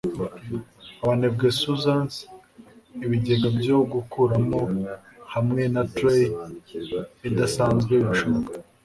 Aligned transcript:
Abanebwe 1.03 1.47
Susans 1.61 2.13
ibigega 3.05 3.47
byo 3.59 3.77
gukuramo 3.93 4.59
hamwe 5.33 5.63
na 5.73 5.83
tray 5.95 6.23
idasanzwe 7.27 7.93
birashobora 8.03 8.59